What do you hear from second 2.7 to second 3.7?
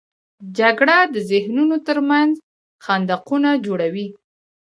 خندقونه